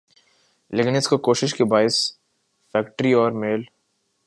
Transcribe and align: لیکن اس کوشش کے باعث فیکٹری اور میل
لیکن 0.73 0.95
اس 0.95 1.07
کوشش 1.17 1.53
کے 1.53 1.63
باعث 1.63 1.97
فیکٹری 2.73 3.13
اور 3.13 3.31
میل 3.31 3.61